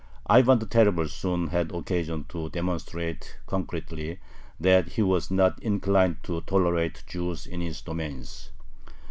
[0.25, 4.19] Ivan the Terrible soon had occasion to demonstrate concretely
[4.59, 8.49] that he was not inclined to tolerate Jews in his domains.